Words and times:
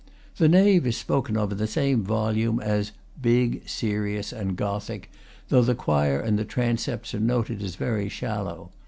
The 0.37 0.47
nave 0.49 0.87
is 0.87 0.97
spoken 0.97 1.37
of 1.37 1.51
in 1.51 1.59
the 1.59 1.67
same 1.67 2.01
volume 2.01 2.59
as 2.59 2.91
"big, 3.21 3.69
serious, 3.69 4.33
and 4.33 4.55
Gothic," 4.57 5.11
though 5.49 5.61
the 5.61 5.75
choir 5.75 6.19
and 6.19 6.39
transepts 6.49 7.13
are 7.13 7.19
noted 7.19 7.61
as 7.61 7.75
very 7.75 8.09
shallow. 8.09 8.71